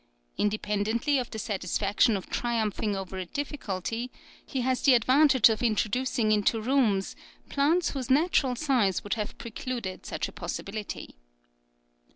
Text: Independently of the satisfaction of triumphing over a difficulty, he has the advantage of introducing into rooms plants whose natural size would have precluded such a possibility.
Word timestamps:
Independently 0.35 1.19
of 1.19 1.29
the 1.29 1.37
satisfaction 1.37 2.17
of 2.17 2.27
triumphing 2.27 2.95
over 2.95 3.19
a 3.19 3.25
difficulty, 3.27 4.09
he 4.43 4.61
has 4.61 4.81
the 4.81 4.95
advantage 4.95 5.47
of 5.47 5.61
introducing 5.61 6.31
into 6.31 6.59
rooms 6.59 7.15
plants 7.49 7.91
whose 7.91 8.09
natural 8.09 8.55
size 8.55 9.03
would 9.03 9.13
have 9.13 9.37
precluded 9.37 10.07
such 10.07 10.27
a 10.27 10.31
possibility. 10.31 11.17